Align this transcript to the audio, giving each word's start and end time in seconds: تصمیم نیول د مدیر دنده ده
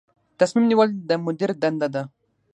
تصمیم 0.39 0.65
نیول 0.71 0.89
د 1.09 1.11
مدیر 1.25 1.49
دنده 1.61 1.87
ده 1.93 2.03